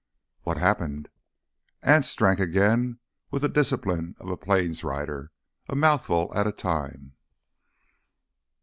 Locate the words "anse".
1.83-2.15